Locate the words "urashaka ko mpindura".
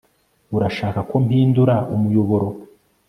0.55-1.75